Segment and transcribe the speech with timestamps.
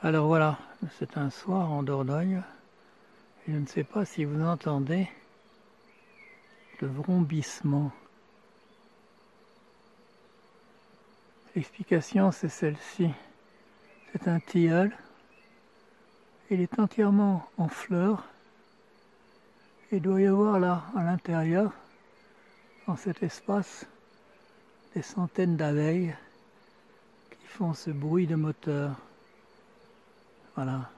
[0.00, 0.56] Alors voilà,
[0.96, 2.44] c'est un soir en Dordogne.
[3.48, 5.08] Je ne sais pas si vous entendez
[6.80, 7.90] le vrombissement.
[11.56, 13.10] L'explication, c'est celle-ci.
[14.12, 14.96] C'est un tilleul.
[16.48, 18.22] Il est entièrement en fleurs.
[19.90, 21.72] Il doit y avoir là, à l'intérieur,
[22.86, 23.84] dans cet espace,
[24.94, 26.14] des centaines d'abeilles
[27.30, 28.94] qui font ce bruit de moteur.
[30.58, 30.97] Voilà.